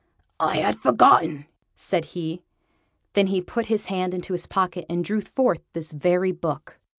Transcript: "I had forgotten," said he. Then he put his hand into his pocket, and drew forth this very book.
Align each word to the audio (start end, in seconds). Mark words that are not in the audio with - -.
"I 0.39 0.55
had 0.57 0.79
forgotten," 0.79 1.45
said 1.75 2.05
he. 2.17 2.41
Then 3.13 3.27
he 3.27 3.39
put 3.39 3.67
his 3.67 3.85
hand 3.85 4.15
into 4.15 4.33
his 4.33 4.47
pocket, 4.47 4.87
and 4.89 5.05
drew 5.05 5.21
forth 5.21 5.61
this 5.73 5.91
very 5.91 6.31
book. 6.31 6.79